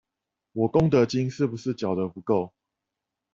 [0.53, 2.49] 我功德金是不是繳得不夠？